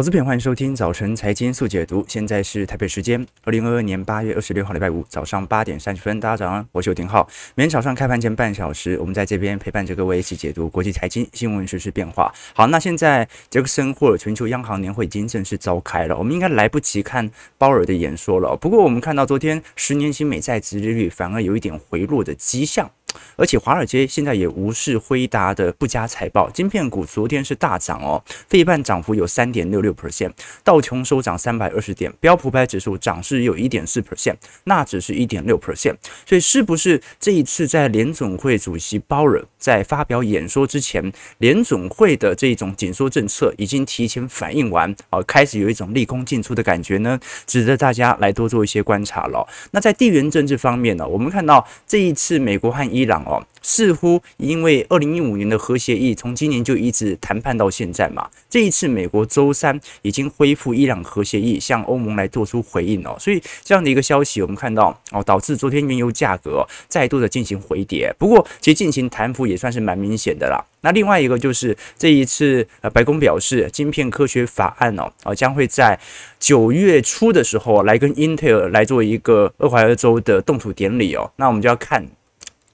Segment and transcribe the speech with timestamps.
[0.00, 2.02] 投资篇，欢迎收听早晨财经速解读。
[2.08, 6.18] 现在是台北时间二零二二年八月二十六号礼拜五早上八点三十分。
[6.18, 7.28] 大家早上，我是尤廷浩。
[7.54, 12.32] 每天早上开盘前半小时，我们在这边陪伴着各位一起解读国际财经新闻、时事变化。
[12.54, 18.56] 好，那现在杰克森霍尔全球央行年会已经正式召开了，我们应该来不及看鲍尔的演说了。
[18.56, 22.90] 不过，我们看到昨天十年期美债殖利率反而有一点回落的迹象。
[23.36, 30.30] 而且华尔街现在也无视辉达的不佳财报，晶片股昨天是大涨哦，费半涨幅有三点六六 percent，
[30.62, 35.96] 道琼收涨三百二十点，标普百指数涨势有一点四 percent，纳指是一点六 percent，
[36.26, 47.18] 所以是不是这一次在联总会主席鲍尔在发表演说之前，联总会的这种紧缩政策已经提前反应完，啊，开始有一种利空进出的感觉呢？
[47.46, 49.46] 值得大家来多做一些观察了。
[49.72, 58.28] 那在地缘政治方面呢，我们看到这一次美国和伊伊朗哦，似乎因为二零一五年的核协议，从今年就一直谈判到现在嘛。
[58.48, 63.16] 这一次美国周三已经恢复伊朗核协议，向欧盟来做出回应哦。
[63.18, 68.14] 所以这样的一个消息，我们看到哦，导致昨天原油价格再度的进行回跌。
[68.18, 70.62] 不过，其实进行弹幅也算是蛮明显的啦。
[70.82, 75.98] 那另外一个就是这一次呃，白宫表示，晶片科学法案哦，啊将会在
[76.38, 81.30] 九月初的时候来跟英特尔来做一个俄亥俄州的动土典礼哦。
[81.36, 82.06] 那我们就要看。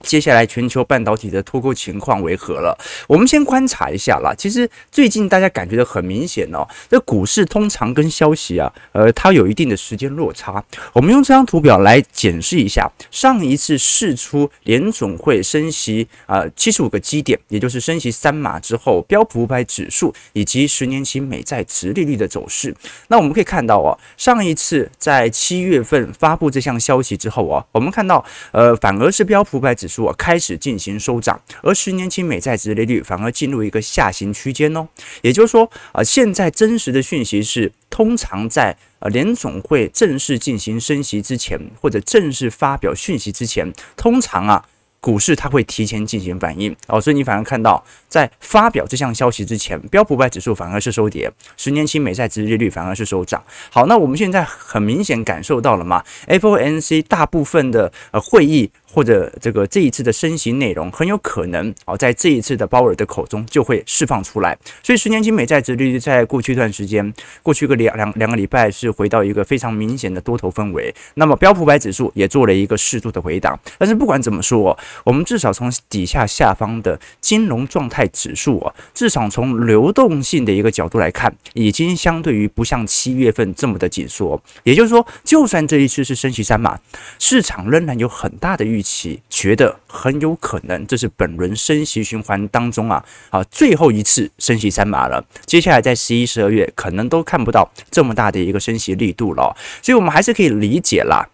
[0.01, 2.77] 接下来全球半导体的脱钩情况为何了？
[3.09, 4.35] 我们先观察一下啦。
[4.37, 10.63] 其实最近大家感觉到很明显哦，这股市通常跟消息啊，呃，它有一定的时间落差。
[10.93, 22.75] 我们用这张图表来检视一下，上一次试出联总会升息啊七十五个基点，也就是升息三码之后，标普五百指数以及十年期美债殖利率的走势。
[23.09, 29.97] 那我们可以看到哦，上一次在七月份发布这项消息之后啊，我们看到呃，反而是标普五百指指数。
[29.97, 34.87] 说开始进行收涨，而十年期美债殖利率反而进入一个下行区间哦。
[35.23, 44.67] 也就是说，啊，现在真实的讯息是，通常在呃联总会正式进行升息之前，或者正式发表讯息之前，通常啊。
[44.99, 53.41] 股市它会提前进行反应哦，所以你反而看到，在发表这项消息之前，标普五百指数反而是收跌，十年期美债殖利率反而是收涨。
[53.71, 64.57] 好，那我们现在很明显感受到了嘛，FOMC 大部分的呃会议或者这个这一次的升息内容，很有可能哦，在这一次的鲍尔的口中就会释放出来。
[64.83, 67.13] 所以十年期美债殖率在过去一段时间，
[67.43, 70.95] 过去个两两两个礼拜是回到一个非常明显的多头氛围。
[71.17, 74.75] 那么标普五百指数也做了一个适度的回档，但是不管怎么说。
[75.05, 84.41] 我们至少从底下下方的金融状态指数啊，至少从流动性的一个角度来看，已经相对于不像七月份这么的紧缩。
[84.63, 86.79] 也就是说，就算这一次是升息三码，
[87.19, 95.25] 市场仍然有很大的预期起，觉得很有可能这是本轮升息循环当中啊啊最后一次升息三码了。
[95.45, 99.53] 接下来在十一、十二月可能都看不到这么大的一个升息力度了。
[99.83, 101.29] 所以我们还是可以理解啦。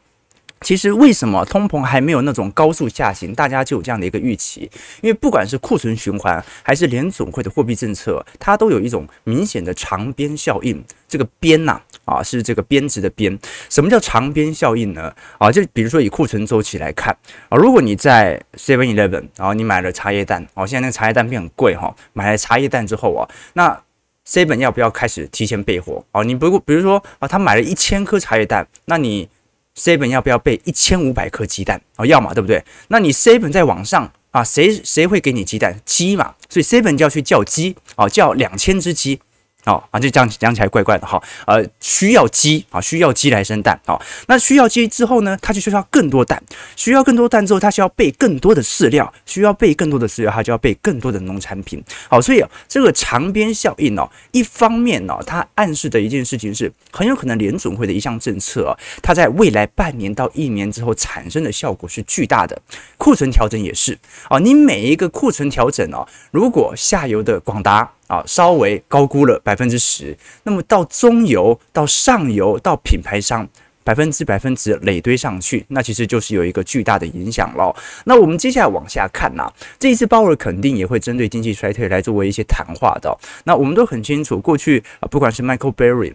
[0.62, 4.71] 其实为什么通膨还没有那种高速下行，大家就有这样的一个预期？
[5.00, 10.83] 因为不管是库存循环，还是联总会的货币政策，它都有一种明显的长边效应。
[11.09, 13.39] 这个边呐，啊，是这个鞭子的鞭。
[13.69, 15.12] 什么叫长边效应呢？
[15.37, 17.15] 啊，就比如说以库存周期来看，
[17.50, 23.79] 啊，如果你在 Seven Eleven，然后你买了茶叶蛋，哦，现在那个茶叶蛋变很贵哈，买了茶叶蛋之后啊，那
[24.27, 26.03] Seven 要不要开始提前备货？
[26.12, 29.29] 哦，你不，比如说啊，他买了一千颗茶叶蛋，那你
[29.77, 31.81] Seven 要不要备一千五百颗鸡蛋？
[31.97, 32.62] 哦，要嘛，对不对？
[32.88, 35.81] 那你 Seven 在网上啊，谁谁会给你鸡蛋？
[35.84, 39.21] 鸡嘛，所以 Seven 就要去叫鸡，哦，叫两千只鸡。
[39.65, 41.23] 哦啊，就这样讲起来怪怪的哈。
[41.47, 43.78] 呃，需要鸡啊，需要鸡来生蛋。
[43.87, 46.43] 好，那需要鸡之后呢，它就需要更多蛋，
[46.75, 51.83] 需要更多蛋之后，它需要备更多的饲料，需要备更多的饲料，它就要备更多的农产品。
[52.09, 62.61] 好，所以啊，这个长鞭效应哦，一方面呢，它暗示的一件事情是，很有可能联总会的一项政策啊，它在未来半年到一年之后产生的效果是巨大的。
[62.99, 63.97] 库存调整也是
[64.29, 67.89] 啊，你每一个库存调整哦，如果下游的广达。
[68.12, 73.49] 啊，稍微高估了百分之十，那么到中游、到上游、到品牌商，
[73.82, 77.75] 百分之百分之累堆上去，那其实就是有一个巨大的影响喽。
[78.05, 83.17] 那我们接下来往下看呐、啊，这一次鲍尔肯定也会针对经济衰退来作为一些谈话的。
[83.44, 86.12] 那我们都很清楚，过去啊，不管是 Michael Burry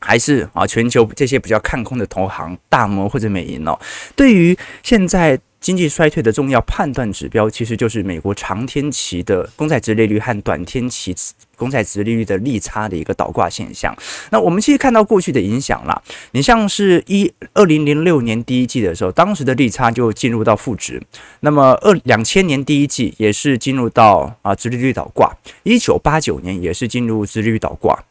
[0.00, 3.78] 还是啊全球这些比较看空的投行、大摩或者美银哦，
[4.16, 5.38] 对于现在。
[5.60, 11.14] 经济衰退的重要判断指标，其实就是美国长天期的公债殖利率和短天期
[11.54, 13.94] 公债殖利率的利差的一个倒挂现象。
[14.30, 16.02] 那我们其实看到过去的影响啦，
[16.32, 21.02] 你像是一二零零六年第一季的时候，当时的利差就进入到负值。
[21.40, 25.30] 那么二两千年第一季也是进入到啊殖利率倒挂，
[25.64, 28.02] 一九八九年也是进入殖利率倒挂。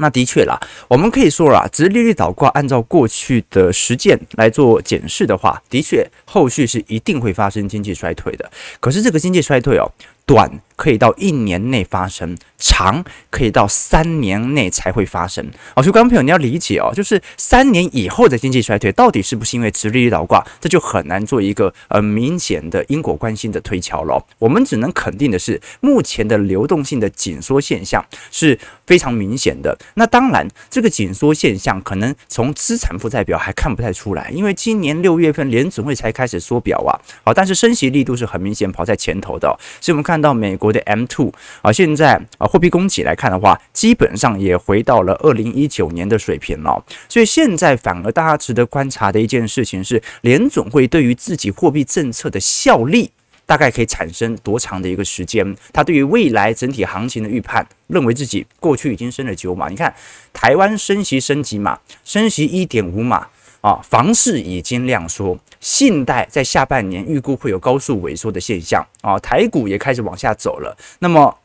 [0.00, 0.58] 那的确啦，
[0.88, 8.50] 我们可以说啦，直利率倒挂按照过去的实践来做检视的话，的确后续是一定会发生经济衰退的。
[8.80, 9.90] 可是这个经济衰退哦，
[10.26, 12.36] 短可以到一年内发生。
[12.62, 15.42] 长可以到三年内才会发生
[15.74, 24.22] 哦，所以观众朋友你要理解哦，就是三年以后的经济衰退到底是不是因为直利率倒挂，这就很难做一个呃明显的因果关系的推敲了。
[24.38, 28.58] 我们只能肯定的是，目前的流动性的紧缩现象是
[28.90, 29.78] 非常明显的。
[29.94, 36.90] 那当然，这个紧缩现象可能从资产负债表还看不太出来，因为今年六月份联准会才开始缩表啊，
[37.24, 39.48] 好，但是升息力度是很明显跑在前头的。
[39.80, 41.32] 所以我们看到美国的 M2
[41.62, 42.50] 啊，现在啊。
[42.50, 46.84] 货币供给来看的话，基本上也回到了二零一九年的水平了。
[47.08, 53.12] 所以现在反而大家值得观察的一件事情是，联准会对于自己货币政策的效力
[53.50, 55.56] 大概可以产生多长的一个时间？
[55.72, 59.68] 他对于未来整体行情的预判，认为自己过去已经升了九码。
[59.68, 59.92] 你看，
[60.32, 61.76] 台湾升息升几码？
[62.04, 63.26] 升息一点五码
[63.60, 63.80] 啊！
[63.82, 69.18] 房市已经量缩，信贷在下半年预估会有高速萎缩的现象啊！
[69.18, 70.78] 台股也开始往下走了。
[71.00, 71.36] 那么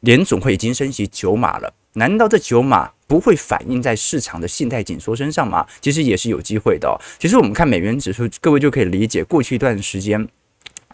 [0.00, 5.66] 联总会已经升息九码了，难道这九码不会反映在市场的信贷紧缩身上吗？
[5.82, 6.98] 其实也是有机会的。
[7.18, 10.26] 其实我们看美元指数，各位就可以理解过去一段时间。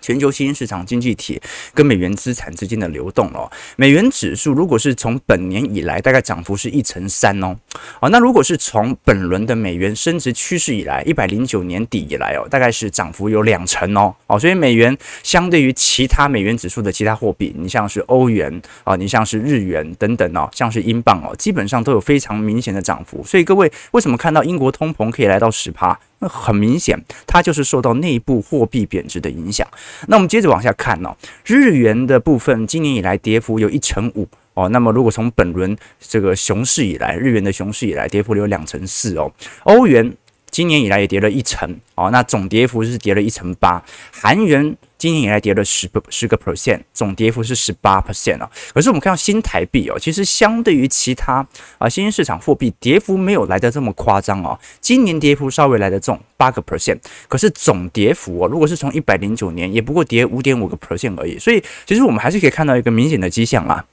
[0.05, 1.41] 全球新兴市场经济体
[1.73, 7.56] 跟美元资产之间的流动哦，美元指数如果是从本年以来大概涨幅是一成三哦，
[8.01, 25.99] 哦，那如果是从本轮的美元升值趋势以来，一百零九年底以来哦，大概是涨幅有两成哦，哦，所以美元相对于其他美元指数的其他货币，你像是欧元啊，你像是日元等等哦，像是英镑哦，基本上都有非常明显的涨幅，所以各位为什么看到英国通膨可以来到十趴？
[26.29, 29.67] 很明显，它就是受到内部货币贬值的影响。
[30.09, 31.17] 那我们接着往下看哦，
[31.47, 34.69] 日元的部分今年以来跌幅有一成五哦。
[34.69, 39.31] 那么如果从本轮这个熊市以来，日元的熊市以来跌幅有两成四哦。
[39.65, 40.12] 欧元
[40.55, 43.83] 今年以来也跌了一成哦，那总跌幅是跌了一成八。
[44.12, 44.77] 韩元。
[44.97, 48.51] 今年以来跌了十十个 percent，总跌幅是十八 percent 啊。
[48.73, 51.47] 可是我们看到新台币哦，其实相对于其他
[51.77, 54.59] 啊新兴市场货币，跌幅没有来得这么夸张哦。
[54.81, 56.99] 今年跌幅稍微来得重，八个 percent。
[57.29, 61.39] 可是总跌幅哦，如果是从一百零九年，也不过跌五点五个 percent 而已。
[61.39, 63.85] 所以其实我们还是可以看到一个明显的迹象啊。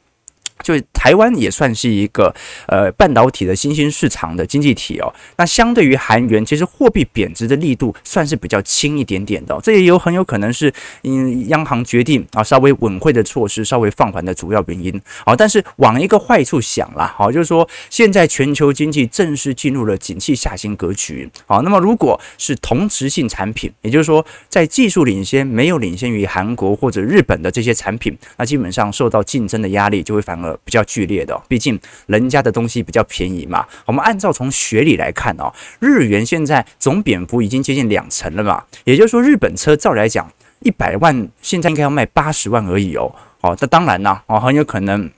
[0.61, 2.33] 就台湾也算是一个
[2.67, 10.71] 呃半导体的新兴市场的经济体哦，那相对于韩元，其实货币贬值的力度算是比较轻一点点的，这也有很有可能是
[11.01, 15.35] 因央行决定啊稍微稳汇的措施稍微放缓的主要原因啊。
[15.35, 21.57] 但是往一个坏处想啦，好，就是说现在全球经济正式进入了景气下行格局啊。
[21.59, 30.50] 那么如果是同质性产品，也就是说在技术领先没有领先于韩国或者日本的这些产品，那基本上受到竞争的压力就会反而。
[30.63, 33.65] 比较剧烈的，毕竟人家的东西比较便宜嘛。
[33.85, 43.13] 我们按照从学理来看哦，日元现在总贬幅已经接近两成了嘛，也就是说日本车照来讲一百万现在应该要卖八十万而已哦。
[43.41, 45.09] 哦，那当然啦，哦，很有可能。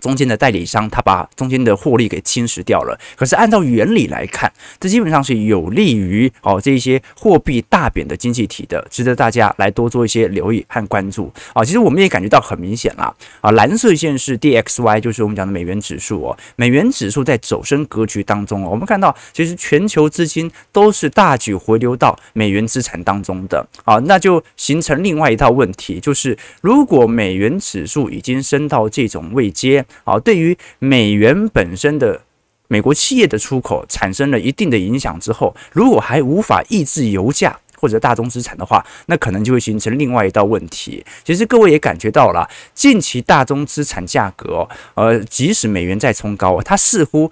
[0.00, 2.98] 中间的代理商，他把中间的获利给侵蚀掉了。
[3.16, 11.64] 可是按照原理来看，这基本上是有利于哦这一些货币大贬的经济体的，值得大家来多做一些留意和关注啊。
[11.64, 16.36] 其实我们也感觉到很明显啦啊，蓝色线是 DXY，就是我们讲的美元指数哦。
[16.56, 29.85] 美元指数在走升格局当中，我们看到其实全球资金都是大举回流到美元资产当中的啊，那就形成另外一套问题，就是如果美元指数已经升到这种位阶。
[30.04, 32.22] 好，对于美元本身的
[32.68, 41.04] 美国企业的出口产生了一定的影响之后，如果还无法抑制油价，或者大宗资产的话，那可能就会形成另外一道问题。
[41.24, 47.30] 其实各位也感觉到了，近期大宗资产价格，呃，即使美元在冲高，它似乎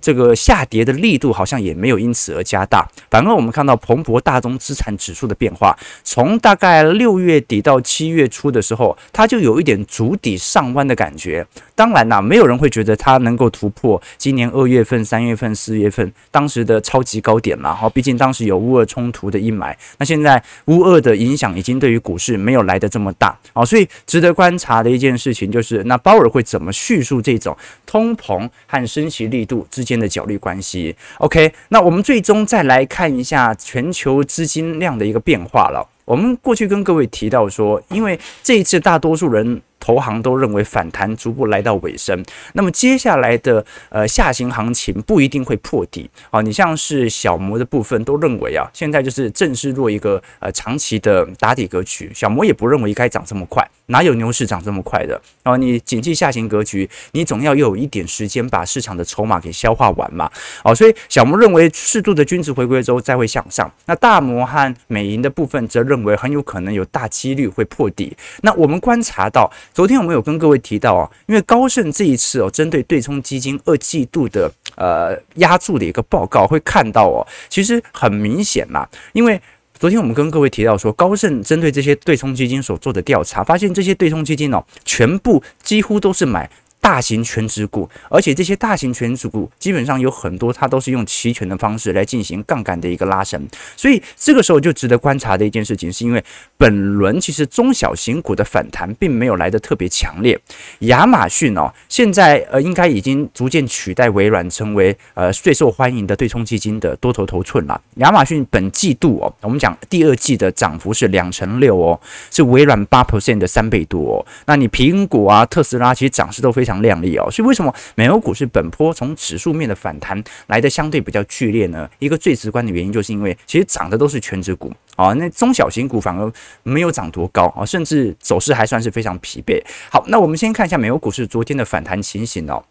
[0.00, 2.88] 这个下跌的力度好像也没有因此而加大。
[3.10, 11.46] 反而我们看到彭博大宗资产指数的变化，从大概六月底到七月初的时候，它就有一点筑底上弯的感觉。
[11.74, 17.74] 当然啦，没有人会觉得它能够突破今年二月份、三月份、四月份当时的超级高点嘛。
[17.74, 19.74] 哈，毕竟当时有乌俄冲突的阴霾。
[19.98, 35.88] 那现在乌二的影响已经对于股市没有来得这么大好，所以值得观察的一件事情就是，那鲍尔会怎么叙述这种通膨和升息力度之间的角力关系？OK，那我们最终再来看一下全球资金量的一个变化了。
[36.04, 39.60] 我们过去跟各位提到说，因为这一次大多数人。
[39.84, 42.24] 投行都认为反弹逐步来到尾声。
[42.54, 46.40] 那么接下来的呃下行行情不一定会破底啊。
[46.40, 52.10] 你像是小摩的部分都认为啊，现在就是正式落一个呃长期的打底格局。
[52.14, 55.54] 小摩也不认为该涨这么快，哪有牛市涨这么快的啊？
[55.58, 60.30] 你谨记下行格局，你总要有一点时间把市场的筹码给消化完嘛。
[60.62, 63.70] 哦，所以小摩认为适度的均值回归之后再会向上。
[63.84, 68.16] 那大摩和美银的部分则认为很有可能有大几率会破底。
[68.40, 79.40] 那我们观察到，昨天我们有跟各位提到啊，因为高盛这一次哦，针对对冲基金二季度的呃压注的一个报告，会看到哦，其实很明显啦，因为
[79.76, 86.48] 昨天我们跟各位提到说，高盛针对这些对冲基金所做的调查，发现这些对冲基金哦，全部几乎都是买。
[86.84, 93.40] 大型全值股，而且这些大型全值股基本上有很多，它都是用期权的方式来进行杠杆的一个拉升，
[93.74, 96.22] 所以这个时候就值得观察的一件事情，是因为
[96.58, 100.38] 本轮其实中小型股的反弹并没有来得特别强烈。
[100.80, 107.80] 亚马逊哦，现在呃应该已经逐渐取代微软成为呃最受欢迎的对冲基金的多头头寸了。
[107.94, 111.98] 亚马逊本季度哦，我们讲第二季的涨幅是两成六哦，
[112.30, 114.26] 是微软八 percent 的三倍多哦。
[114.44, 116.73] 那你苹果啊、特斯拉其实涨势都非常。
[116.82, 121.88] 靓丽哦，所以为什么美欧股市本波从指数面的反弹来的相对比较剧烈呢？
[121.98, 129.62] 一个最直观的原因就是因为其实涨的都是全指股啊，那中小型股反而没有涨多高啊，甚至走势还算是非常疲惫。
[129.90, 132.62] 好，那我们先看一下美欧股市昨天的反弹情形哦。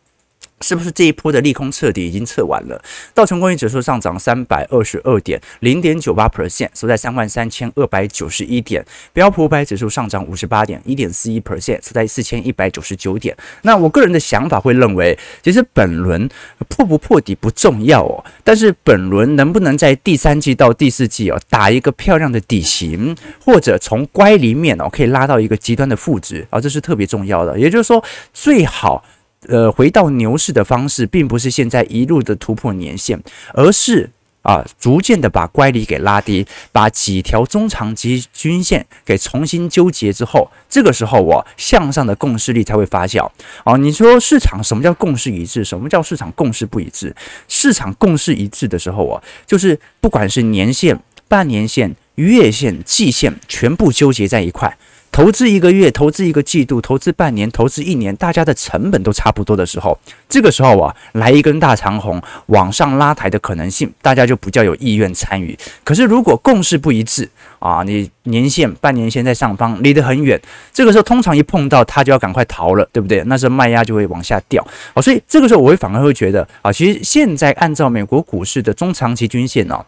[0.62, 2.82] 是不是这一波的利空彻底已经测完了？
[3.14, 8.84] 道琼工业指数上涨三百二十二点，零点九八 percent，收在三万三千二百九十一点。
[9.12, 13.36] 标普五百指数上涨五十八点，一点四一 percent，收在四千一百九十九点。
[13.64, 16.30] 那我个人的想法会认为，其实本轮
[16.70, 27.60] 破不破底不重要哦，但是本轮能不能在第三季到第四季哦打一个漂亮的底型，或者从乖离面哦可以拉到一个极端的负值啊，这是特别重要的。
[27.60, 28.02] 也就是说，
[28.34, 29.04] 最好。
[29.48, 33.22] 呃，回到牛市的方式，并不是现在一路的突破年线，
[33.54, 34.10] 而是
[34.42, 43.30] 啊，逐渐的把乖离给拉低，把几条中长期均线给重新纠结之后，这个时候我向上的共识力才会发酵。
[43.64, 45.64] 哦，你说市场什么叫共识一致？
[45.64, 47.16] 什么叫市场共识不一致？
[47.48, 54.78] 市场共识一致的时候啊，就是不管是年线、半年线、月线、季线，全部纠结在一块。
[55.14, 59.96] 投资一个月，投资一个季度，投资半年，投资一年，大家的成本都差不多的时候，
[60.28, 65.56] 这个时候啊，来一根大长红往上拉抬的可能性，大家就比较有意愿参与。
[65.84, 67.30] 可是如果共识不一致
[67.60, 70.42] 啊，你年线、半年线在上方离得很远，
[70.74, 73.24] 这个时候通常一碰到它就要赶快逃了，对不对？
[73.28, 74.66] 那时候卖压就会往下掉
[74.96, 75.00] 啊。
[75.00, 79.80] 所以这个时候我会反而会觉得啊，其实现在按照美国股市的中长期均线呢。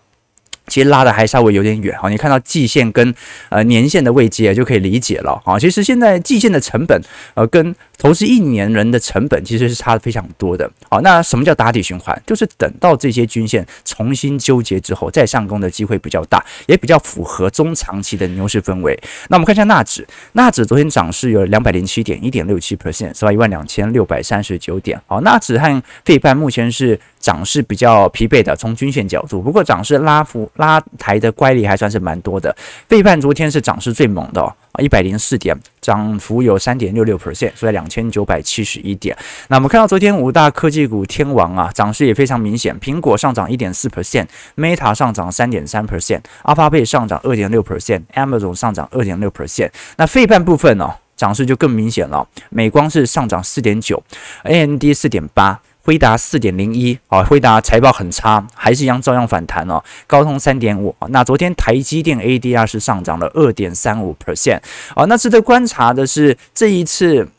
[0.67, 3.13] 其实拉的还稍微有点远哈，你看到季线跟
[3.50, 5.60] 呃年线的位阶就可以理解了啊。
[5.60, 7.01] 其实现在季线的成本
[7.34, 10.70] 呃跟投资一年人的成本其实是差的非常多的。
[10.90, 12.20] 好，那什么叫打底循环？
[12.25, 18.98] 就是等到这些均线重新纠结之后，再上攻的机会比较大，也比较符合中长期的牛市氛围。
[19.30, 23.32] 那我们看一下纳指，纳指昨天涨势有两百零七点，一点六七 percent，是吧？
[23.32, 25.00] 一万两千六百三十九点。
[25.08, 30.50] 好，纳指和费半目前是涨势比较疲惫的，从均线角度，不过涨势拉幅。
[30.56, 32.56] 拉抬的乖离还算是蛮多的，
[32.88, 39.15] 费半昨天是涨势最猛的哦，一百零四点，涨幅有三点六六 percent，所以两千九百七十一点。
[39.48, 49.70] 那我们看到昨天五大科技股天王啊，涨势也非常明显，苹果上涨一点四 percent，Meta 上涨三点三 percent，Alphabet 上涨二点六 percent，Amazon 上涨二点六 percent。
[49.98, 54.01] 那费半部分呢，涨势就更明显了，美光是上涨四点九
[54.44, 55.60] ，AMD 四点八。
[55.86, 59.82] 辉达四点零一啊，辉达财报很差，还是一样照样反弹哦。
[60.08, 64.60] 高通三点五，那昨天台积电 ADR 是上涨了二点三五 percent
[64.96, 65.06] 啊。
[65.06, 67.30] 那值得观察的是这一次。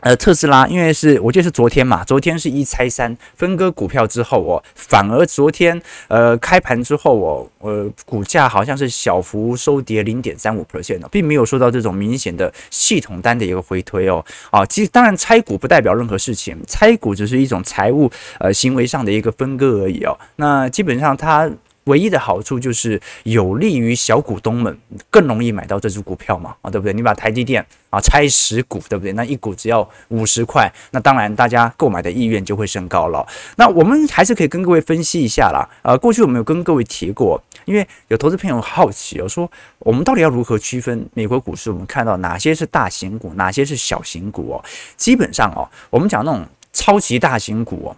[0.00, 14.24] 呃，特斯拉因为是我记得是昨天嘛，昨天是一拆三分割股票之后哦，反而昨天呃开盘之后哦，呃股价好像是小幅收跌零点三五 percent，并没有受到这种明显的系统单的一个回推哦。
[14.50, 20.18] 啊，其实当然拆股不代表任何事情，拆股只是一种财务呃行为上的一个分割而已哦。
[20.36, 21.50] 那基本上它。
[21.84, 26.92] 唯一的好处就是有利于小股东们更容易买到这只股票嘛，啊，对不对？
[26.92, 29.12] 你把台积电啊拆十股，对不对？
[29.14, 33.26] 那一股只要五十块，那当然大家购买的意愿就会升高了。
[33.56, 35.68] 那我们还是可以跟各位分析一下啦。
[35.82, 41.70] 呃，过去我们有跟各位提过，因为有投资朋友好奇哦，说我们到底要如何区分美国股市？
[41.70, 44.64] 我们看到哪些是大型股，哪些是小型股哦？
[44.96, 47.96] 基本上哦，我们讲那种超级大型股。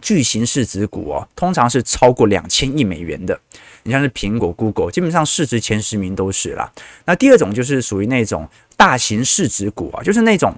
[0.00, 3.38] 巨型市值股哦，通常是超过两千亿美元的。
[3.82, 6.72] 你像是苹果、Google，基本上市值前十名都是啦。
[7.04, 8.48] 那第二种就是属于那种。
[8.82, 10.52] 大型市值股啊，就是那种。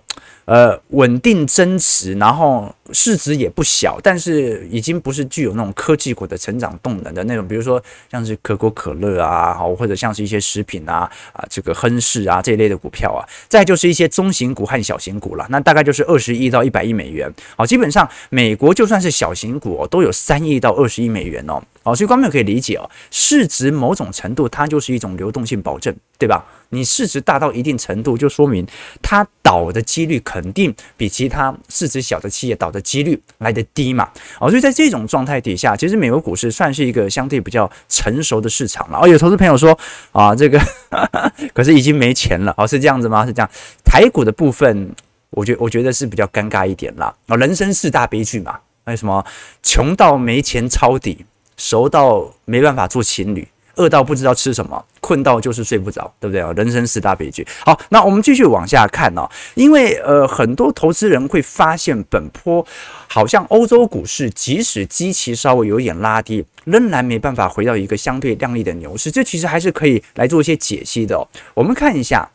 [0.46, 26.44] 呃，稳定增持，然后市值也不小，但是已经不是具有那种科技股的成长动能的那种，比如说像是可口可乐啊，好，或者像是一些食品啊，啊，这个亨氏啊这一类的股票啊，再就是一些中型股和小型股了，那大概就是二十亿到一百亿美元，好，基本上美国就算是小型股哦，都有三亿到二十亿美元哦，哦，所以观众可以理解哦，市值某种程度它就是一种流动性保证，对吧？
[26.74, 28.66] 你市值大到一定程度，就说明
[29.00, 34.08] 它倒的几率肯定比其他市值小的企业倒的几率来得低嘛。
[34.40, 38.98] 哦，所以在这种状态底下，其实美国股市算是一个相对比较成熟的市场了。
[39.00, 39.78] 哦，有投资朋友说
[40.12, 40.60] 啊，这个
[41.54, 42.52] 可是已经没钱了。
[42.56, 43.24] 哦，是这样子吗？
[43.24, 43.50] 是这样。
[43.84, 44.90] 台股的部分，
[45.30, 47.14] 我觉我觉得是比较尴尬一点啦。
[47.28, 49.24] 哦，人生四大悲剧嘛，那什么？
[49.62, 51.24] 穷到没钱抄底，
[51.56, 53.46] 熟到没办法做情侣。
[53.76, 56.52] 饿到不知道吃什么，困到就是睡不着，对不对啊？
[56.52, 57.46] 人生四大悲剧。
[57.64, 59.28] 好，那我们继续往下看哦。
[59.54, 62.64] 因为呃，很多投资人会发现，本波
[63.08, 69.10] 好像欧洲股市即使基期稍微有点拉低，仍然没办法回到一个相对亮丽的牛市。
[69.10, 71.26] 这其实还是可以来做一些解析的哦。
[71.54, 72.28] 我们看一下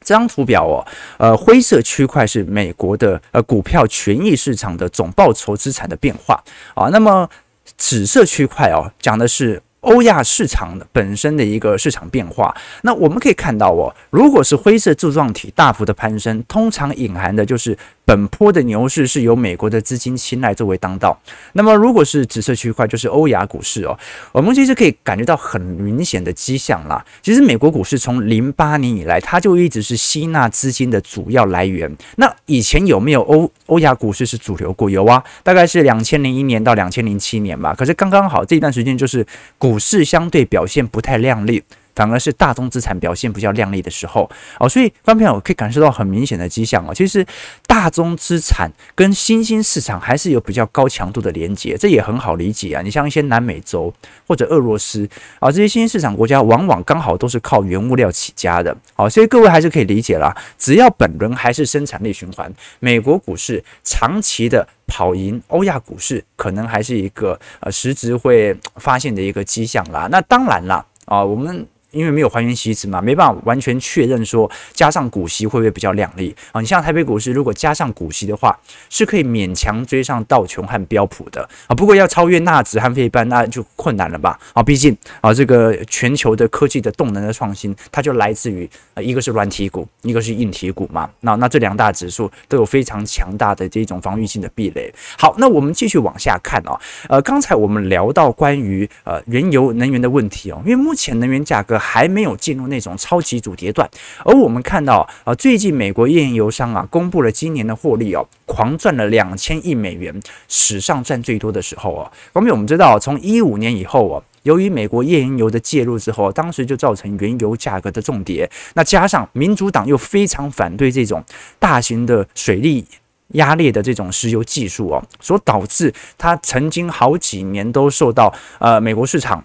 [0.00, 0.86] 这张图表哦，
[1.18, 6.42] 呃，灰色区块是美国的呃股票权益市场的总报酬资产的变化
[6.74, 6.88] 啊。
[6.90, 7.28] 那么
[7.76, 9.62] 紫色区块哦，讲的是。
[9.86, 17.76] 欧亚市场的本身的一个市场变化，那我们可以看到哦，如果是灰色柱状体大幅的攀升，通常隐含的就是。
[18.06, 21.20] 本波的牛市是由美国的资金青睐作为当道，
[21.54, 23.98] 那么如果是紫色区块，就是欧亚股市哦，
[24.30, 27.04] 我们其实可以感觉到很明显的迹象啦。
[27.20, 31.92] 其实美国股市从零八年以来，它就一直是吸纳资金的主要来源。
[32.14, 34.88] 那以前有没有欧欧亚股市是主流股？
[34.88, 37.74] 有啊，大概是两千零一年到两千零七年吧。
[37.74, 39.26] 可是刚刚好这一段时间就是
[39.58, 41.60] 股市相对表现不太亮丽。
[41.96, 46.94] 反而是大宗资产表现比较亮丽的时候哦，所以观众朋友可以感受到很明显的迹象哦。
[46.94, 47.26] 其实
[47.66, 52.82] 大宗资产跟新兴市场还是有比较高强度的连接，这也很好理解啊。
[52.82, 53.92] 你像一些南美洲
[54.28, 55.08] 或者俄罗斯
[55.40, 60.36] 啊，这些新兴市场国家往往刚好都是靠原物料起家的，好，所以各位还是可以理解啦。
[60.58, 70.06] 只要本轮还是生产力循环，美国股市长期的跑赢欧亚股市，可能还是一个呃实质会发现的一个迹象啦。
[70.10, 71.66] 那当然啦，啊，我们。
[71.92, 76.60] 因为没有还原息值嘛，没办法完全确认说加上股息会不会比较亮丽啊？
[76.60, 78.58] 你像台北股市，如果加上股息的话，
[78.90, 81.74] 是可以勉强追上道琼和标普的啊。
[81.74, 84.38] 不过要超越纳指和费班，那就困难了吧？
[84.52, 91.08] 啊，毕竟啊，这个全球的科技的动能的创新，它就来自于啊，一个是软体股，一个是硬体股嘛。
[91.20, 94.92] 那那这两大指数都有非常强大的这种防御性的壁垒。
[95.18, 96.78] 好，那我们继续往下看啊。
[97.08, 101.75] 呃，刚才我们聊到关于呃原油能源的问题哦，因为目前能源价格。
[101.78, 103.88] 还没有进入那种超级主跌段，
[104.24, 110.14] 而我们看到啊，最近美国页岩油商啊公布了今年的获利哦，狂赚了两千亿美元，
[110.48, 112.12] 史上赚最多的时候哦。
[112.32, 118.48] 后面我们知道，从一五年以后哦，由于美国页岩油的介入之后，当时就造成原油价格的重跌。
[118.74, 121.24] 那加上民主党又非常反对这种
[121.58, 122.84] 大型的水力
[123.28, 129.44] 压裂的这种石油技术哦，所导致它曾经好几年都受到呃美国市场。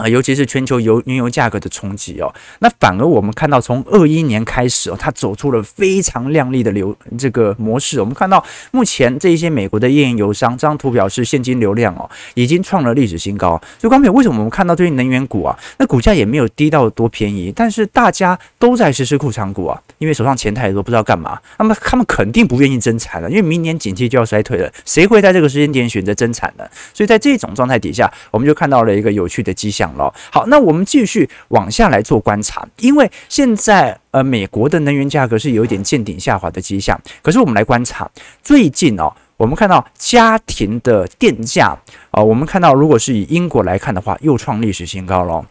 [0.00, 8.00] 啊，尤其是全球油原油价格的冲击哦，那反而我们看到从二一年开始哦，它走出了非常亮丽的流这个模式。
[8.00, 13.60] 我们看到目前这一些美国的页岩油商，这张图表示现金流量哦，已经创了历史新高。
[13.78, 21.38] 所以，刚才为什么我们看到这些能源股啊，那股价也没有低到多便宜，但是大家都在实施库藏股啊，因为手上钱太多，不知道干嘛。
[21.58, 26.64] 那么他们肯定不愿意增产了，因为明年景气就要衰退了，谁会在这个时间点选择增产呢？
[26.94, 29.89] 所以在这种状态底下，我们就看到了一个有趣的迹象。
[30.30, 37.00] 好，那我们继续往下来做观察，因为现在呃，美国的能源价格是有一点见顶下滑的迹象。
[37.22, 38.10] 可是我们来观察
[38.42, 41.76] 最近哦，我们看到家庭的电价
[42.10, 45.44] 啊，我们看到如果是以英国来看的话，又创历史新高了。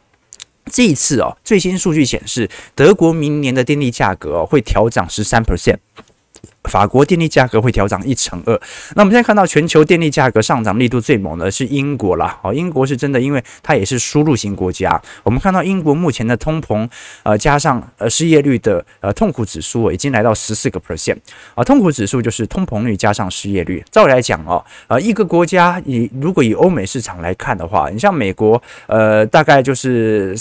[0.72, 5.78] 这一次哦，最新数据显示，德国明年的电力价格会调涨十三 percent。
[6.66, 8.54] 法国电力价格会调涨一成二。
[8.96, 12.38] 那我们现在看到全球电力价格上涨力度最猛的是英国了。
[12.44, 15.02] 哦，英国是真的，因为它也是输入型国家。
[15.24, 16.88] 我们看到英国目前的通膨，
[17.24, 21.18] 呃，加上呃失业率的呃痛苦指数已经来到十四个 percent。
[21.56, 23.84] 啊，痛苦指数就是通膨率加上失业率。
[23.90, 30.38] 照理来讲哦，呃，一个国家以如果以欧美市场来看的话，你像美国，呃，大概就是。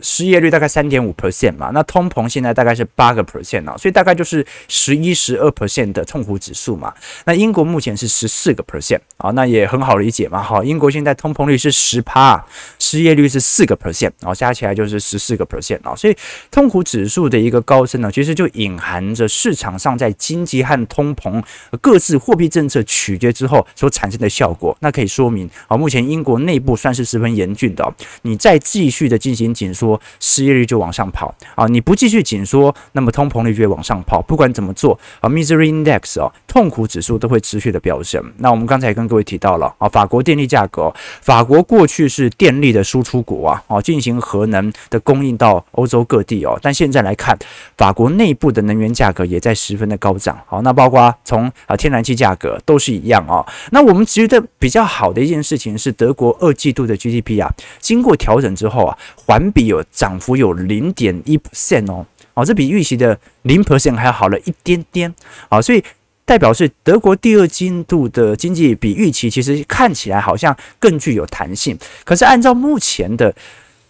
[0.00, 6.92] 失业率大概三点五 percent 嘛，那通膨现在大概是八个 percent 啊，所以大概就是十一、十二 percent 的痛苦指数嘛。
[7.26, 10.42] 那英国目前是十四个 percent 啊，那也很好理解嘛。
[10.42, 12.42] 好，英国现在通膨率是十趴，
[12.78, 15.94] 失业率是四个 percent，然后加起来就是十四个 percent 啊。
[15.94, 16.16] 所以
[16.50, 21.42] 痛苦指数的一个高升呢，其实就隐含着市场上在经济和通膨
[21.80, 24.76] 各自货币政策取决之后所产生的效果。
[24.80, 27.94] 那可以说明啊，目前英国内部算是十分严峻的。
[28.22, 31.66] 你再继续的进行紧缩，说失业率就往上跑啊！
[31.66, 34.22] 你不继续紧缩，那么通膨率就会往上跑。
[34.22, 38.22] 不管怎么做啊，Misery Index 哦，痛苦指数都会持续的飙升。
[38.38, 46.56] 那我们刚才也跟各位提到了啊，法国电力价格，法国过去是电力的输出国啊，哦，进行核能的供应到欧洲各地哦。
[46.62, 47.36] 但现在来看，
[47.76, 50.38] 法国内部的能源价格也在十分的高涨。
[50.46, 53.44] 好，那包括从啊天然气价格都是一样啊。
[53.72, 65.12] 那我们觉得比较好的一件事情是，德国二季度的 GDP 啊，经过调整之后啊，环比有涨幅有零点一 percent 哦，哦，这比预期的零 percent 还要好了一点点
[65.48, 65.82] 啊，所以
[66.24, 71.76] 代表是德国第二季度的经济比预期其实看起来好像更具有弹性。
[72.04, 73.34] 可是按照目前的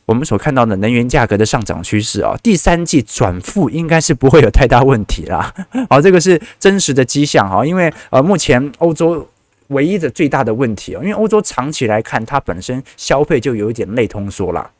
[0.06, 5.52] 我们所看到的能源价格的上涨趋势啊，第三季转负应该是不会有太大问题啦。
[5.90, 9.28] 好， 这个是真实的迹象哈，因为呃，目前欧洲。
[9.68, 14.70] 唯一的最大的问题哦，因为欧洲长期来看，它本身消费就有一点类通缩了。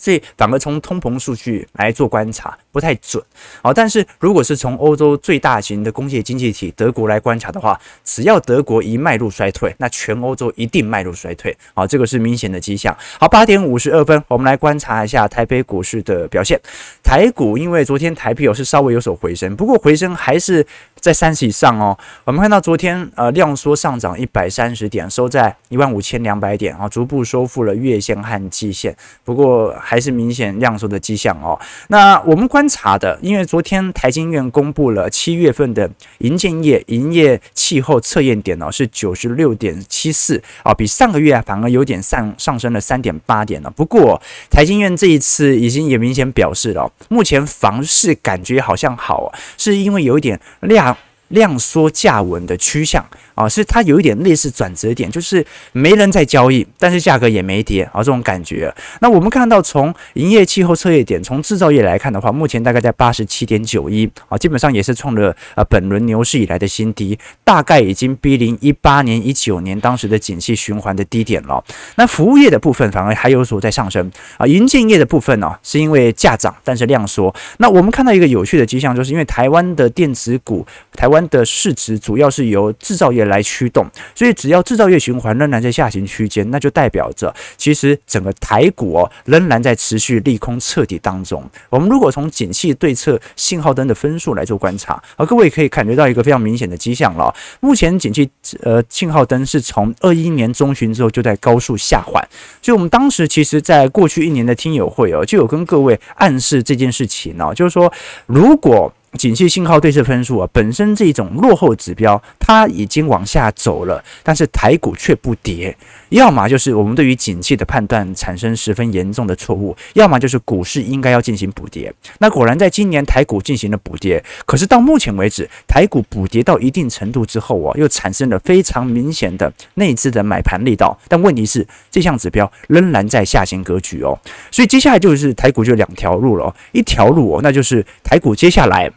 [0.00, 3.22] 所以反而从通膨数据来做观察不太准，
[3.62, 12.96] 好，但是如果是从欧洲最大型的工业经济体德国来观察的话，只要德国一迈入衰退，那全欧洲一定迈入衰退，好，这个是明显的迹象。
[13.18, 16.60] 好，八点五十二分，我们来观察一下台北股市的表现。
[17.02, 20.64] 台股因为昨天台币有是稍微有所回升，不过回升还是
[21.00, 21.96] 在三十以上哦。
[22.24, 31.58] 我们看到昨天呃量缩上涨一百三十点，收在一万五千两百点啊，逐步收复了月线和季线，不过还是明显量缩的迹象哦。
[31.88, 43.70] 那我们观察的，因为昨天台经院公布了七月份的营建业营业气候测验点呢，是九十六点七四啊，比上个月反而有点上上升了三点八点了。
[43.70, 50.95] 不过台经院这一次已经也明显表示了，目前房市感觉好像好，是因为有一点量
[51.28, 53.04] 量缩价稳的趋向。
[53.36, 58.74] 啊，是它有一点类似转折点，就是没人在交易，但是价格也没跌啊，这种感觉。
[59.00, 71.62] 那我们看到从营业气候测验点，从制造业来看的话，目前大概在八十七点九一啊，基本上也是创了呃本轮牛市以来的新低，大概已经逼临一八年、一九年当时的景气循环的低点了。
[71.96, 77.34] 那服务业的部分反而还有所在上升啊，营建业的部分呢，是因为价涨，但是量缩。
[77.58, 91.42] 那我们看到一个有趣的迹象，就是因为台湾的电子股，台湾的市值主要是由制造业来驱动，所以只要制造业循环仍然在下行区间，那就代表着其实整个台股哦仍然在持续利空彻底当中。
[91.70, 97.34] 我们如果从景气对策信号灯的分数来做观察，而各位可以感觉到一个非常明显的迹象了。
[97.60, 98.28] 目前景气
[98.62, 102.26] 呃信号灯是从二一年中旬之后就在高速下缓，
[102.62, 107.92] 所以我们当时其实在过去一年的听友会哦就有跟各位暗示这件事情呢，就是说
[108.26, 108.92] 如果。
[109.16, 115.76] 景气信号对策分数啊，本身这种落后指标，它已经往下走了，但是台股却不跌，
[116.10, 121.92] 要么就是我们对于景气的判断产生十分严重的错误，要么就是股市应该要进行补跌。
[122.18, 130.98] 那果然在今年台股进行了补跌，可是到目前为止，台股补跌到一定程度之后啊，又产生了非常明显的内资的买盘力道。
[131.08, 134.18] 但问题是，这项指标仍然在下行格局哦，
[134.50, 138.92] 所以接下来就是台股就两条路了，一条路哦，那就是台股接下来。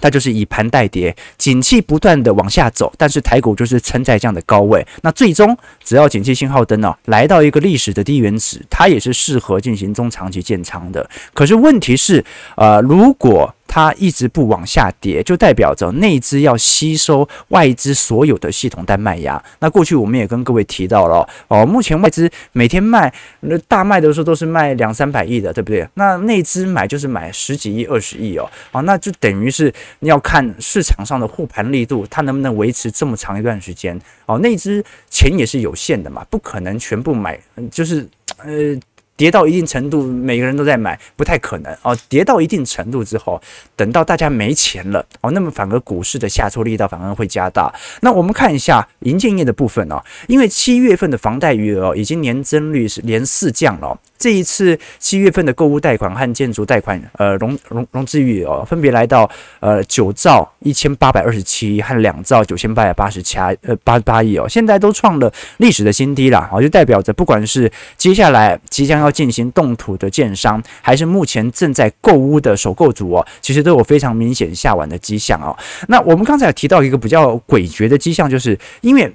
[0.00, 4.86] 它就是以盘代跌，景气不断的往下走，但是台股就是撑在这样的高位。
[5.02, 11.08] 那最终，只要景气信号灯呢、啊、来到一个历史的低原值，它也是适合进行中长期建仓的。
[11.34, 12.24] 可是问题是，
[12.56, 19.40] 呃，如果它一直不往下跌，就代表着内资要吸收外资所有的系统单卖压。
[19.60, 25.86] 那过去我们也跟各位提到了哦，目前外资每天卖那大卖的时候都是卖两三百亿的，对不对？
[25.94, 34.38] 那内资买就是买十几亿、二十亿哦，哦，那就等于是你要看市场上的护盘力度，它能不能维持这么长一段时间哦。
[34.38, 37.38] 内资钱也是有限的嘛，不可能全部买，
[37.70, 38.74] 就是呃。
[39.18, 41.94] 跌到一定程度，每个人都在买，不太可能哦。
[42.08, 43.42] 跌到一定程度之后，
[43.74, 47.74] 等到大家没钱了哦，那么反而股市的下挫力道反而会加大。
[48.00, 59.28] 那我们看一下银建业的部分哦，因为七月份的房贷余额已经年增率是连四降了，这一次七月份的购物贷款和建筑贷款，呃，融融融资余额分别来到
[59.60, 75.56] 呃九兆一千八百二十七和两兆九千八百八十七呃八十八亿哦，现在都创了历史的新低了啊，就代表着不管是接下来即将要进行动土的建商，还是目前正在购屋的首购族哦，其实都有非常明显下稳的迹象哦。
[75.86, 79.14] 那我们刚才提到一个比较诡谲的迹象，就是因为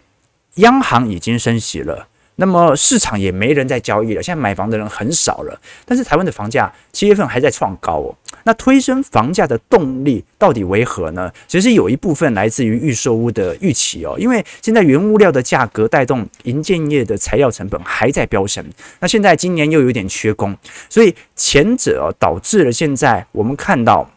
[0.56, 2.08] 央行已经升息了。
[2.36, 5.60] 那么市场也没人在交易了，现在买房的人很少了。
[5.86, 8.16] 但是台湾的房价七月份还在创高哦。
[8.44, 11.32] 那推升房价的动力到底为何呢？
[11.48, 18.66] 其实有一部分来自于预售屋的预期哦，因为现在原物料的价格带动营建业的材料成本还在飙升。
[19.00, 20.58] 那现在今年又有点缺工，
[20.90, 24.10] 所以前者导致了现在我们看到。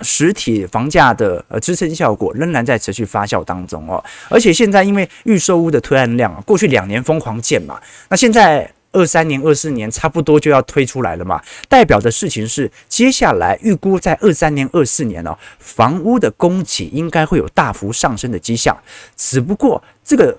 [0.00, 18.76] 实体房价的呃支撑效果仍然在持续发酵当中哦，而且现在因为预售屋的推案量啊，过去两年疯狂建嘛，那现在二三年、二四年差不多就要推出来了嘛，代表的事情是，接下来预估在二三年、二四年哦，房屋的供给应该会有大幅上升的迹象，
[19.16, 20.36] 只不过这个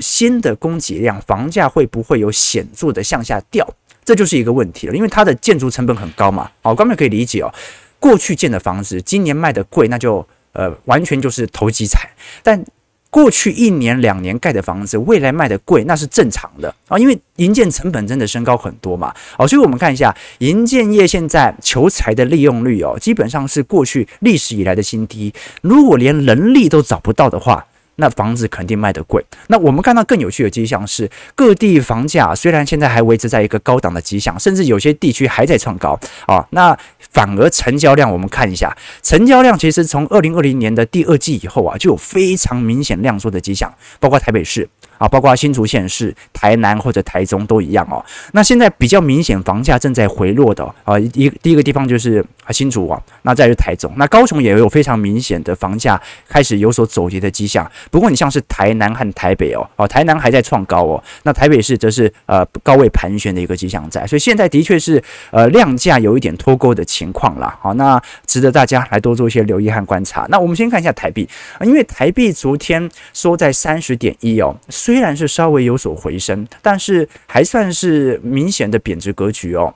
[0.00, 3.64] 新的供给量，房价会不会有显著的向下掉，
[4.04, 7.54] 这就是一个问题了，因为它的建筑成本很高嘛，好，刚才可以理解哦。
[8.04, 12.10] 过去建的房子，今年卖的贵，那就呃完全就是投机财。
[12.42, 12.62] 但
[13.08, 19.14] 过去一年两年盖的房子，未来卖的贵，那是正常的啊，因为营建成本真的升高很多嘛。
[19.38, 25.32] 好，所以我们看一下营建业现在求财的利用率哦，基本上是过去历史以来的新低。
[25.62, 27.64] 如果连人力都找不到的话，
[27.96, 29.24] 那房子肯定卖得贵。
[29.48, 36.46] 那我们看到更有趣的迹象是，各地房价虽然现在还维持在一个高档的迹象，甚至有些地区还在创高啊。
[36.50, 36.76] 那
[37.10, 44.68] 反而成交量，我们看一下，成交量其实从二零二零年的第二季以后啊，就有非常明显量缩的迹象，包括台北市。
[44.98, 48.04] 啊，包括新竹县市、台南或者台中都一样哦。
[48.32, 57.70] 那现在比较明显房价正在回落的啊，一第一个地方就是啊新竹啊，那再是台中，那高雄也有非常明显的房价开始有所走跌的迹象。
[57.90, 67.58] 不过你像是台南和台北哦，哦台南还在创高哦，那台北市则是呃高位盘旋的一个迹象在，所以现在的确是呃量价有一点脱钩的情况啦。
[67.60, 70.26] 好，那值得大家来多做一些留意和观察。
[70.28, 71.28] 那我们先看一下台币
[71.58, 74.54] 啊，因为台币昨天收在三十点一哦。
[74.84, 79.74] 虽然是稍微有所回升，但是还算是明显的贬值格局哦。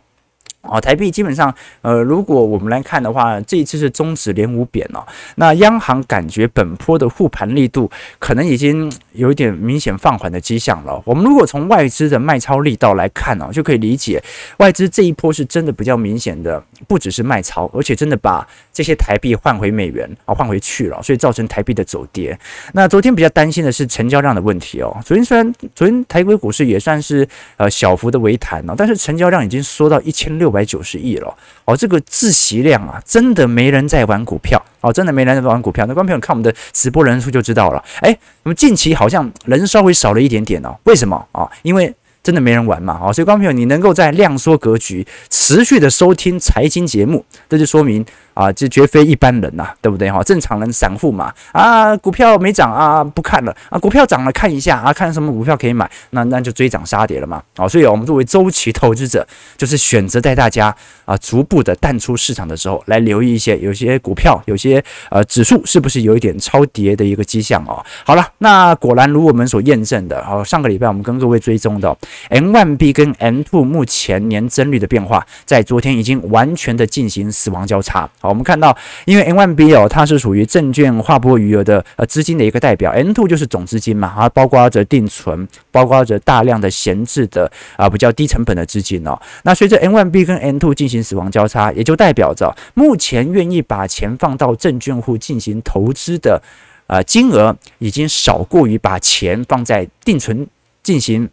[0.63, 5.03] 啊，台币基本上，呃，如果我们来看的话，这一次是中指连五贬哦。
[5.37, 11.01] 那央行感觉本波的护盘力度可能已经有一点明显放缓的迹象了。
[11.07, 14.23] 我们如果从外资的卖超力道来看呢，就可以理解
[14.59, 22.39] 外资这一波是真的比较明显的，不只是卖超，而且真的把这些台币换回美元啊，换回去了，所以造成台币的走跌。
[22.73, 24.95] 那昨天比较担心的是成交量的问题哦。
[25.05, 30.59] 昨天虽然昨天台北股市也算是呃小幅的微弹哦，但是成交量已经缩到一千六六。
[30.59, 31.33] 百九十亿了
[31.67, 35.87] 哦，这个自习量啊，真的没人在玩股票哦，真的没人在玩股票。
[35.87, 37.85] 那观众朋友看我们的直播人数就知道了。
[38.01, 41.49] 哎，那么近期好像人稍微少了一点点哦，为什么啊？
[41.63, 42.99] 因为真的没人玩嘛。
[43.01, 48.05] 哦，所以观众朋友，你能够在量缩格局持续的收听财经节目，这就说明。
[48.39, 50.23] 啊，这绝非一般人呐、啊，对不对哈？
[50.23, 57.43] 正常人、散户嘛，啊，股票没涨啊，不看了啊，股票涨了看一下啊，看什么股票可以买，那那就追涨杀跌了嘛。
[57.57, 60.73] 啊，所以我们作为周期投资者，就是选择带大家
[61.05, 67.85] 啊，逐步的淡出市场的时候，来留意一些有些股票，有些呃指数是不是有一点超跌的一个迹象哦。
[68.05, 71.97] 好了，那果然如我们所验证的，好，上个礼拜我们跟各位追踪的
[72.31, 78.09] M1B 跟 M2 目前年增率的变化，在昨天已经完全的进行死亡交叉。
[78.29, 89.19] 我们看到，因为 M1B 哦，它是属于证券划拨余额的呃资金的一个代表，M2 就是总资金嘛，它，包括着定存，包括着大量的闲置的啊比较低成本的资金哦。
[89.43, 96.41] 那随着 M1B 跟 M2 进行死亡交叉，也就代表着目前愿意把钱放到证券户进行投资的
[96.87, 100.47] 啊金额，已经少过于把钱放在定存
[100.83, 101.29] 进行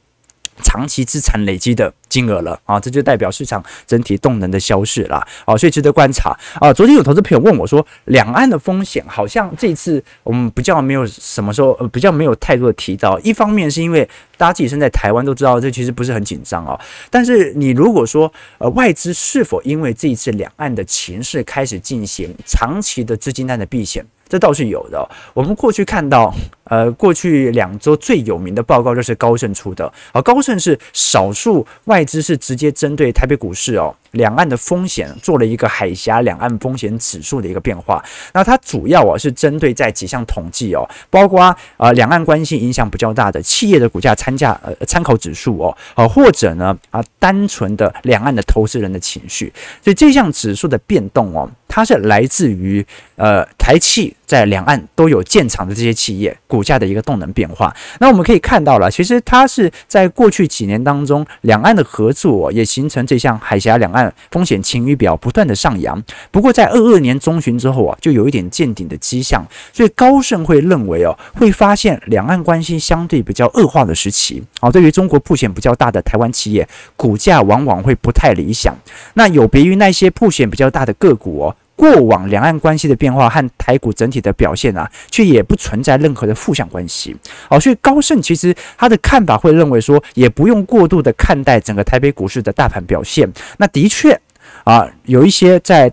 [0.63, 1.93] 长期资产累积的。
[2.07, 6.71] 金额了啊，这就代表市场整体动能的消逝了啊，所以值得观察啊。
[6.71, 13.19] 昨天有投资朋友问我说，两岸的风险好像这次我们比较没有什么时候呃比较没有太多的提到。
[13.19, 16.79] 一方面是因为大家自己身在台湾都知道，这其实不是很紧张啊。
[17.09, 25.05] 但是你如果说呃外资是否因为这一次两岸的情势开始进行长期的资金单的避险，这倒是有的。
[25.33, 26.33] 我们过去看到
[26.65, 33.95] 呃，过去两周最有名的报告就是高盛出的，而高盛是少数外资是直接针对台北股市哦。
[34.11, 38.01] 两岸的风险做了一个海峡两岸风险指数的一个变化，
[38.31, 49.51] 那它主要啊是针对在几项统计哦，包括呃两岸关系影响比较大的企业的股价参价呃参考指数哦，呃或者呢啊单纯的两岸的投资人的情绪，
[49.83, 52.85] 所以这项指数的变动哦，它是来自于
[53.17, 57.75] 呃台企在两岸都有建厂的这些企业股价的一个动能变化。
[57.99, 64.13] 那我们可以看到了，其实它是在过去几年当中，两岸的合作也形成这项海峡两岸。
[64.31, 74.41] 风险晴雨表不断的上扬，不过在二二年中旬之后啊，就有一点见顶的迹象，所以高盛会认为哦，会发现两岸关系相对比较恶化的时期。
[74.61, 78.75] 哦，对于中国曝险比较大的台湾企业，股价往往会不太理想。
[79.15, 81.55] 那有别于那些曝险比较大的个股哦。
[81.75, 87.15] 过往两岸关系的变化和台股整体的表现啊，却也不存在任何的负向关系。
[87.49, 93.31] 好，所以高盛其实他的看法会认为说，也不用过度的看待整个台北股市的大盘表现。
[93.57, 94.19] 那的确
[94.63, 95.91] 啊，有一些在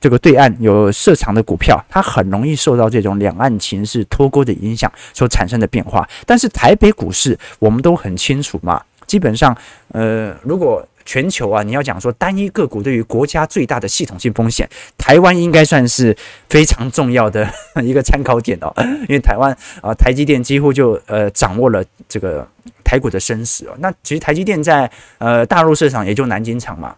[0.00, 6.08] 这个对岸有设场的股票，它很容易受到这种两岸情势脱钩的影响所产生的变化。
[6.26, 9.56] 但是台北股市我们都很清楚嘛，基本上
[9.92, 16.16] 呃，如果全球啊，你要讲说单一个股对于国家最大的系统性风险，台湾应该算是
[16.48, 17.48] 非常重要的
[17.82, 18.72] 一个参考点哦。
[19.02, 22.46] 因为台湾啊，台积电几乎就呃掌握了这个
[22.84, 23.74] 台股的生死哦。
[23.78, 26.94] 那其实台积电在呃大陆市场也就南京厂嘛。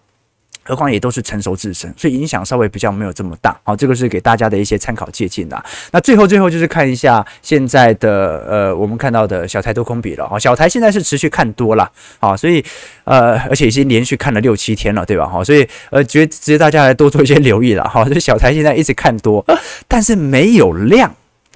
[0.65, 3.57] 何况也都是成熟自身，所以影响稍微比较没有这么大。
[3.63, 5.63] 好，这个是给大家的一些参考借鉴的。
[5.93, 10.29] 那最后最后就是看一下现在的呃，我们看到的小台多空比了。
[10.29, 11.91] 好，小台现在是持续看多了。
[12.19, 12.65] 好，所以
[13.05, 15.29] 呃，而且已经连续看了六七天了，对吧？
[15.29, 17.89] 好，所以呃，觉得值得大家来多做一些留意了。
[17.89, 19.45] 好，这小台现在一直看多，
[19.87, 21.15] 但是没有量。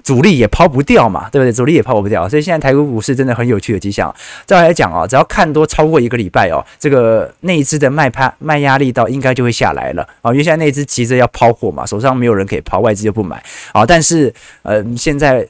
[0.09, 1.53] 主力也抛不掉嘛，对不对？
[1.53, 4.11] 主力也抛不掉，所以现在台股股市真的很有趣的迹象。
[4.43, 13.39] 再来讲啊，只要看多超过一个礼拜哦，这个内资的卖盘卖压力到应该就会下来了啊，因为现在内资急着要抛货嘛，手上没有人可以抛，外资就不买
[13.71, 13.85] 啊。
[13.85, 15.47] 但是呃，现在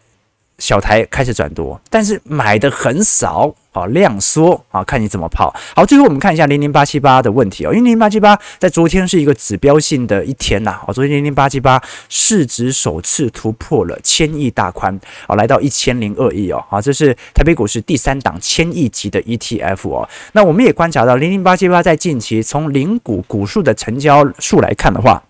[0.60, 3.56] 小台开始转多，但是买的很少。
[3.72, 5.56] 好，量缩啊，看你怎么跑。
[5.76, 10.80] 好，最后我们看一下零零八七八的问题哦，因为零零八七八在昨天是一个指标性的一天呐。
[10.88, 16.62] 哦，昨天零零八七八市值首次突破了千亿大关，哦，来到一千零二亿哦。
[16.68, 20.10] 好，这是台北股市第三档千亿级的 ETF 哦。
[20.32, 25.22] 那我们也观察到零零八七八在近期从零股股数的成交数来看的话。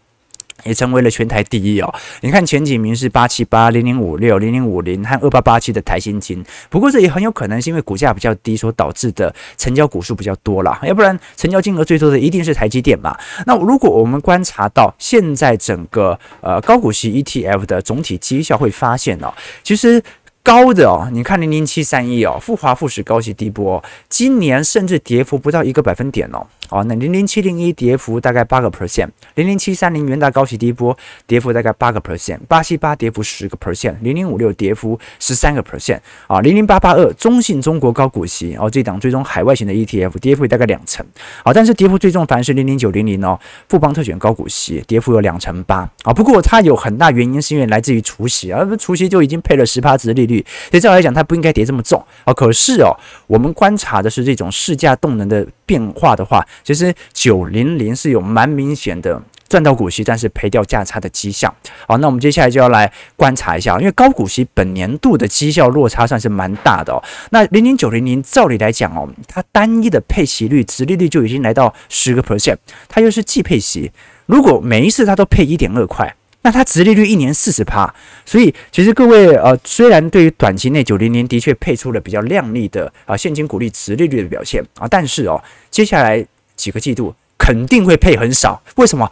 [0.64, 1.94] 也成为了全台第一哦！
[2.22, 13.18] 你看前几名是八七八、零零五六、零零五零和二八八七的台新金，不过这也很有可能是因为股价比较低所导致的成交股数比较多啦，要不然成交金额最多的一定是台积电嘛。
[13.46, 20.02] 那如果我们观察到现在整个呃高股息 ETF 的总体绩效，会发现哦，其实。
[20.42, 26.48] 高的哦，你看零零七三一哦，复华富时高息低波哦，今年甚至跌幅不到一个百分点哦。
[26.70, 41.06] 哦，那零零七零一跌幅大概八个 percent，零零七三零元大高息低波跌幅大概八个 percent，八七八跌幅十个 percent，零零五六跌幅十三个 percent 啊，零零八八二中信中国高股息哦，这档追踪海外型的 ETF 跌幅大概两成
[41.44, 50.46] 啊，但是跌幅最重反而是零零九零零哦，富邦特选高股息跌幅有两成八啊，不过它有很大原因是因为来自于除息啊，除息就已经配了十八值利率。
[50.70, 52.34] 所以照来讲，它不应该跌这么重啊。
[52.34, 52.96] 可是哦，
[53.28, 61.54] 我们观察的是这种市价动能的变化的话，其实九零零是有蛮明显的赚到股息，但是赔掉价差的迹象。
[61.88, 67.04] 好，那我们接下来就要来观察一下，因为高股息本年度的绩效落差算是蛮大的哦。
[67.32, 73.92] 那零零九零零照理来讲哦，它单一的配息率、殖利率就已经来到十个 percent，它又是季配息，
[74.28, 76.16] 如果每一次它都配一点二块。
[76.42, 77.94] 那它殖利率一年四十趴，
[78.26, 86.26] 所以其实各位呃，虽然对于短期内九零零的确配出了比较亮丽的啊现金股利殖利率的表现啊，但是哦，接下来
[86.60, 88.62] 几个季度肯定会配很少。
[88.76, 89.10] 为什么？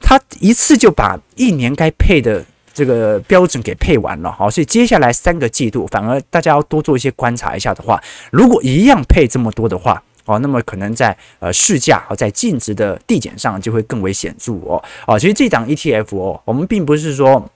[0.00, 10.02] 它一次就把一年该配的这个标准给配完了，好，所以接下来三个季度反而大家要多做一些观察一下的话，如果一样配这么多的话。
[10.28, 14.82] 哦，那么可能在呃市价和在净值的递减上就会更为显著哦。
[15.06, 17.48] 哦，其实这档 ETF 哦，我们并不是说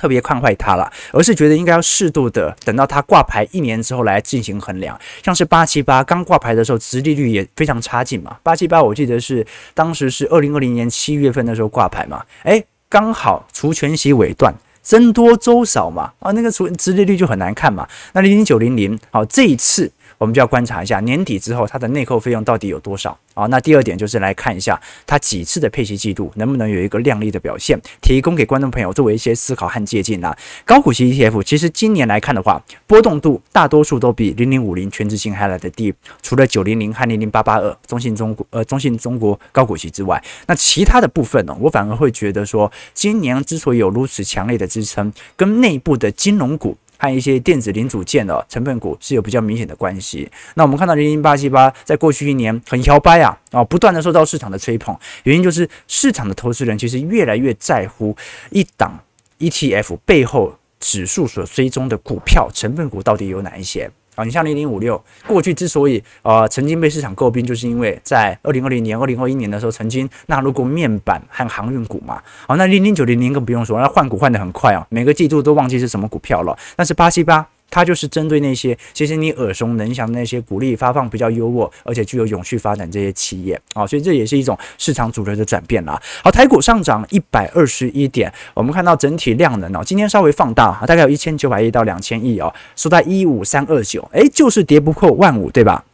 [0.00, 4.98] 特别看坏它了，而是觉得应该要适度的等到它挂牌一年之后来进行衡量。
[5.22, 8.38] 像是八七八刚挂牌的时候，殖利率也非常差劲嘛。
[8.42, 17.86] 八七八我记得是当时是二零二零年七月份的时候挂牌嘛，诶，刚好除权息尾段，增多周少嘛，啊，那个除殖利率就很难看嘛。
[18.14, 19.92] 那零零九零零，好，这一次。
[20.20, 23.46] 我们就要观察一下年底之后它的内扣费用到底有多少啊？
[23.46, 30.36] 那第二点就是来看一下它几次的配息季度能不能有一个亮丽的表现，提供给观众朋友作为一些思考和借鉴啊。
[30.66, 46.76] 高股息 ETF 其实今年来看的话，波动度大多数都比零零五零全值型还来的低，除了九零零和零零八八二中信中国呃中信中国高股息之外，那其他的部分呢，我反而会觉得说，今年之所以有如此强烈的支撑，跟内部的金融股。
[47.00, 50.30] 和一些电子零组件的成分股是有比较明显的关系。
[50.54, 58.14] 那我们看到零零八七八在过去一年很摇摆啊，啊，不断的受到市场的吹捧，原因就是市场的投资人其实越来越在乎
[58.50, 59.00] 一档
[59.38, 63.90] ETF 背后指数所追踪的股票成分股到底有哪一些。
[64.24, 72.22] 你像零零五六，过去之所以呃曾经被市场诟病，就是因为在二零二零年、二零二一年的时候，曾经纳入过面板和航运股嘛。
[72.46, 76.56] 好，那零零九零零更不用说，那换股换得很快啊，每个季度都忘记是什么股票了。
[76.76, 77.46] 但是八七八。
[77.70, 86.00] 它就是针对那些其实你耳熟能详的那些股利发放比较优渥，而且具有永续发展这些企业啊，所以这也是一种市场主流的转变啦。
[86.24, 95.84] 好，台股上涨一百二十一点，我们看到整体量能哦，今天稍微放大，大概有一千九百亿到两千亿哦，收在一五三二九，诶，就是跌不破万五，对吧？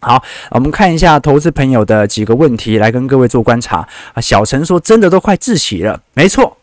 [0.00, 0.20] 好，
[0.50, 4.20] 我们看一下投资朋友的几个问题，来跟各位做观察啊。
[4.20, 6.56] 小陈说，真的都快窒息了，没错，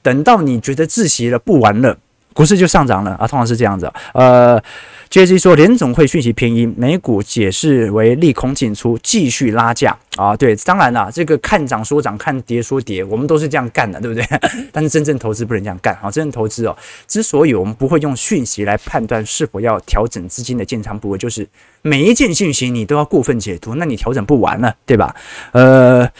[0.00, 1.98] 等到你觉得窒息了，不玩了。
[2.34, 3.90] 股市就上涨了啊，通常是这样子。
[4.12, 4.60] 呃
[5.08, 10.36] ，JC 说联总会讯息偏鹰，美股解释为利空进出，继续拉价啊。
[10.36, 14.26] 对，当然啦，这个看涨说涨，看跌说跌，我们都是这样干的，对不对？
[14.72, 16.10] 但是真正投资不能这样干啊。
[16.10, 16.76] 真正投资哦，
[17.06, 21.48] 之所以我们不会用讯息来判断是否要调整资金的建仓部位，就是
[21.82, 25.14] 每一件讯息你都要过分解读，那你调整不完了，对吧？
[25.52, 26.10] 呃，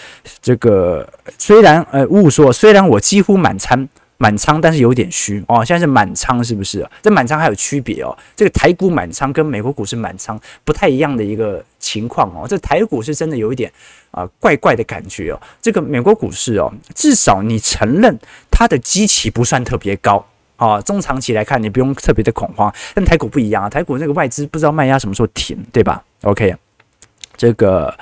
[0.41, 1.05] 这个
[1.37, 3.89] 虽然呃，误说虽然我几乎满仓。
[4.25, 5.62] 满仓，但是有点虚哦。
[5.62, 6.89] 现在是满仓，是不是？
[7.03, 8.16] 这满仓还有区别哦。
[8.35, 12.47] 这个台股满仓跟美国股市满仓不太一样的一个情况哦。
[12.49, 13.70] 这台股是真的有一点
[14.12, 15.39] 啊、怪怪的感觉哦。
[15.61, 18.18] 这个美国股市哦，至少你承认
[18.51, 20.25] 它的基期不算特别高
[20.57, 22.72] 啊、中长期来看，你不用特别的恐慌。
[22.95, 26.57] 但台股不一样啊，台股那个外资不知道卖压什么时候停，对吧？OK，
[27.37, 27.95] 这个。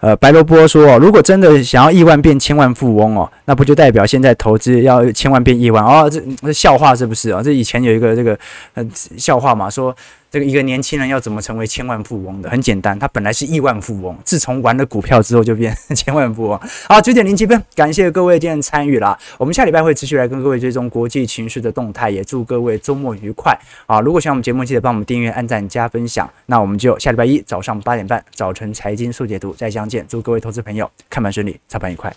[0.00, 6.08] 呃，白萝卜说，如果真的想要亿万变千万富翁哦，那不就代表现在投资要千万变亿万哦？
[6.10, 7.42] 这这笑话是不是啊？
[7.42, 8.38] 这以前有一个这个
[8.74, 8.84] 呃
[9.16, 9.94] 笑话嘛，说。
[10.34, 12.50] 这个一个年轻人要怎么成为千万富翁的？
[12.50, 16.60] 很简单，他本来是亿万富翁，自从玩了股票之后就变千万富翁。
[16.90, 19.16] 好，九点零七分，感谢各位今天参与了。
[19.38, 23.56] 我们下礼拜会持续来跟各位追踪国际情绪的动态，也祝各位周末愉快
[23.86, 24.00] 啊！
[24.00, 26.28] 如果喜欢我们节目，记得帮我们订阅、按赞、加分享。
[26.46, 30.04] 那我们就下礼拜一早上八点半，早晨财经速解读再相见。
[30.08, 32.12] 祝各位投资朋友看盘顺利，操盘愉快。